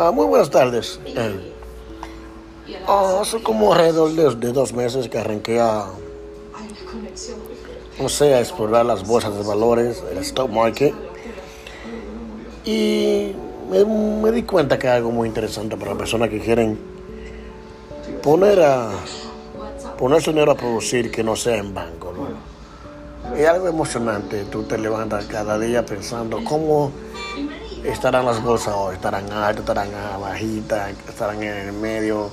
[0.00, 1.00] Ah, muy buenas tardes.
[1.06, 1.52] Eh,
[2.86, 5.86] ah, hace como alrededor de, de dos meses que arranqué a,
[7.98, 10.94] no sé, a explorar las bolsas de valores, el stock market.
[12.64, 13.32] Y
[13.68, 16.78] me, me di cuenta que es algo muy interesante para personas que quieren
[18.22, 18.90] poner a
[19.98, 22.12] poner su dinero a producir que no sea en banco.
[22.12, 23.36] ¿no?
[23.36, 24.44] Es algo emocionante.
[24.44, 26.92] Tú te levantas cada día pensando cómo
[27.84, 28.94] estarán las bolsas hoy.
[28.94, 29.88] Estarán altas, estarán
[30.20, 32.30] bajitas, estarán en el medio,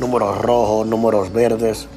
[0.00, 1.88] números rojos, números verdes.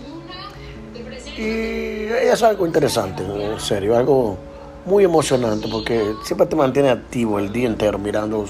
[1.38, 4.38] Y es algo interesante, en serio, algo
[4.86, 8.46] muy emocionante porque siempre te mantiene activo el día entero mirando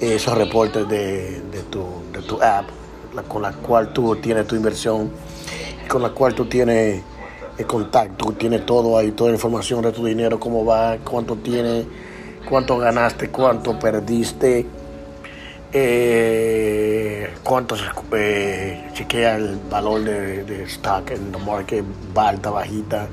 [0.00, 1.40] esos reportes de,
[1.70, 2.66] tu, de tu app
[3.28, 5.10] con la cual tú tienes tu inversión,
[5.88, 7.02] con la cual tú tienes
[7.58, 11.86] el contacto, tienes todo ahí, toda la información de tu dinero, cómo va, cuánto tienes,
[12.48, 14.66] cuánto ganaste, cuánto perdiste,
[15.72, 17.76] eh, cuánto
[18.12, 23.06] eh, chequea el valor de, stock en el market, alta, bajita,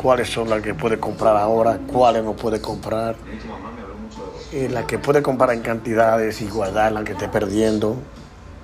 [0.00, 3.16] cuáles son las que puede comprar ahora, cuáles no puede comprar,
[4.52, 7.96] eh, las que puede comprar en cantidades y guardar las que esté perdiendo,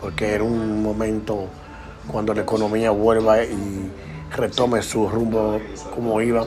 [0.00, 1.48] porque en un momento
[2.06, 3.90] cuando la economía vuelva y
[4.30, 5.60] retome su rumbo
[5.94, 6.46] como iba,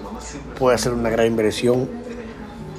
[0.58, 2.07] puede ser una gran inversión,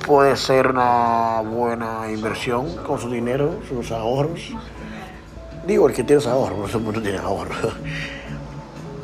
[0.07, 4.53] puede ser una buena inversión con su dinero, sus ahorros.
[5.67, 7.75] Digo, el que tiene ahorros, no mundo tiene ahorros.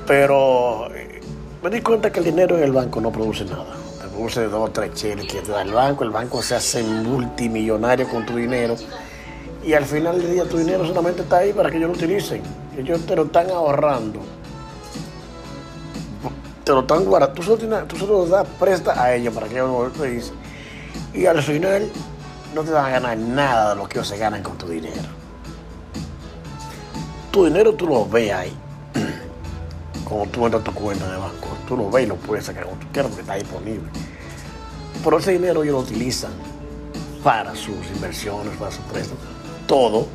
[0.06, 1.20] Pero eh,
[1.62, 3.76] me di cuenta que el dinero en el banco no produce nada.
[4.00, 6.82] Te produce dos o tres cheles que te da el banco, el banco se hace
[6.82, 8.76] multimillonario con tu dinero
[9.64, 12.42] y al final del día tu dinero solamente está ahí para que ellos lo utilicen.
[12.76, 14.20] Ellos te lo están ahorrando.
[16.64, 17.34] Te lo están guardando.
[17.34, 20.34] Tú solo, tienes, tú solo das presta a ellos para que ellos lo utilicen.
[21.12, 21.88] Y al final
[22.54, 25.08] no te van a ganar nada de lo que ellos se ganan con tu dinero.
[27.30, 28.52] Tu dinero tú lo ves ahí.
[30.04, 31.48] Como tú entras a tu cuenta de banco.
[31.66, 33.88] Tú lo ves y lo puedes sacar como tú quieras porque está disponible.
[35.02, 36.32] Pero ese dinero ellos lo utilizan
[37.22, 39.34] para sus inversiones, para sus préstamos
[39.66, 40.06] todo.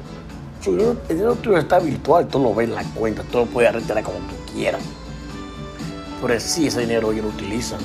[0.66, 4.04] El dinero tuyo está virtual, tú lo ves en la cuenta, tú lo puedes retirar
[4.04, 4.82] como tú quieras.
[6.22, 7.80] Pero sí, ese dinero ellos lo utilizan.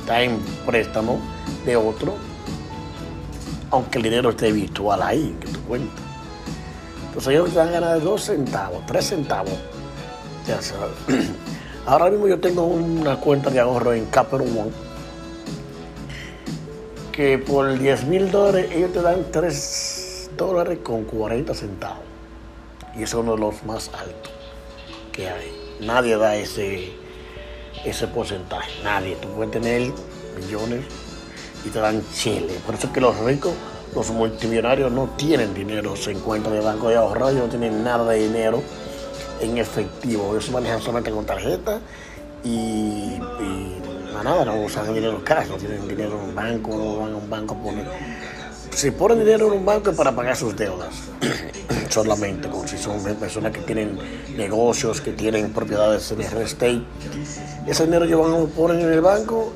[0.00, 1.20] Está en préstamo
[1.64, 2.14] de otro,
[3.70, 6.02] aunque el dinero esté virtual ahí, en tu cuenta.
[7.08, 9.54] Entonces ellos te dan ganas de dos centavos, tres centavos.
[10.46, 10.94] Ya sabes.
[11.86, 14.86] Ahora mismo yo tengo una cuenta de ahorro en Capital One
[17.12, 22.04] que por 10 mil dólares ellos te dan 3 dólares con 40 centavos.
[22.94, 24.32] Y es uno de los más altos
[25.12, 25.50] que hay.
[25.80, 26.92] Nadie da ese,
[27.84, 28.70] ese porcentaje.
[28.84, 29.16] Nadie.
[29.16, 29.92] Tú puedes tener
[30.38, 30.84] millones
[31.64, 32.58] y te dan chile.
[32.64, 33.52] Por eso es que los ricos,
[33.94, 37.82] los multimillonarios no tienen dinero, se encuentran en el banco de ahorro, ellos no tienen
[37.82, 38.62] nada de dinero
[39.40, 40.30] en efectivo.
[40.32, 41.80] Ellos se manejan solamente con tarjeta
[42.44, 43.82] y, y
[44.22, 47.30] nada, no usan dinero cash, no tienen dinero en un banco, no van a un
[47.30, 47.86] banco a poner.
[48.70, 50.94] Si ponen dinero en un banco es para pagar sus deudas,
[51.88, 53.98] solamente, como si son personas que tienen
[54.36, 56.82] negocios, que tienen propiedades en el real estate.
[57.66, 59.52] Ese dinero ellos van a poner en el banco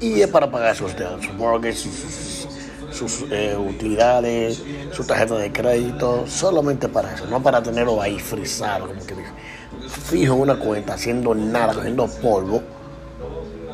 [0.00, 2.46] y es para pagar sus sus mortgages,
[2.90, 4.62] sus, eh, utilidades,
[4.92, 9.14] su tarjeta de crédito, solamente para eso, no para tenerlo ahí frisado, como que
[9.88, 12.62] fijo en una cuenta, haciendo nada, cogiendo polvo.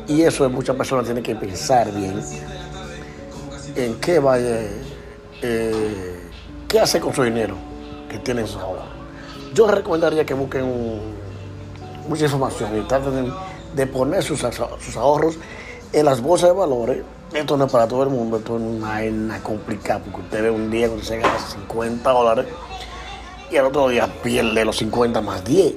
[0.07, 2.21] Y eso muchas personas tienen que pensar bien
[3.75, 4.67] en qué vaya,
[5.41, 6.19] eh,
[6.67, 7.55] qué hace con su dinero
[8.09, 8.83] que tienen ahorros.
[9.53, 10.99] Yo recomendaría que busquen
[12.07, 13.31] mucha información y traten
[13.75, 14.43] de, poner sus
[14.97, 15.37] ahorros
[15.93, 17.03] en las bolsas de valores.
[17.33, 20.51] Esto no es para todo el mundo, esto es una vaina complicada, porque usted ve
[20.51, 22.45] un día cuando se gana 50 dólares
[23.49, 25.73] y al otro día pierde los 50 más 10.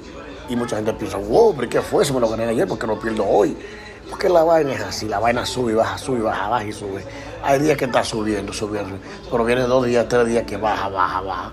[0.48, 2.04] Y mucha gente piensa, wow, pero ¿qué fue?
[2.04, 3.56] Si me lo gané ayer, ¿por qué lo pierdo hoy?
[4.08, 7.04] Porque la vaina es así, la vaina sube baja, sube baja, baja y sube.
[7.42, 8.96] Hay días que está subiendo, subiendo,
[9.30, 11.52] pero viene dos días, tres días que baja, baja, baja.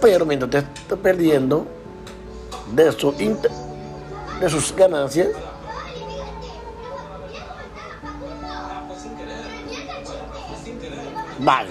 [0.00, 1.66] Pero mientras usted esté perdiendo
[2.74, 5.28] de, su de sus ganancias,
[11.38, 11.66] 买